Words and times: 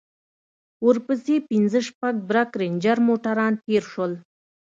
ورپسې 0.87 1.35
پنځه 1.49 1.79
شپږ 1.87 2.15
برگ 2.29 2.51
رېنجر 2.61 2.97
موټران 3.07 3.53
تېر 3.65 3.83
سول. 3.93 4.13